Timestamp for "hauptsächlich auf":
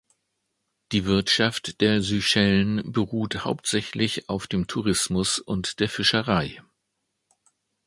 3.45-4.47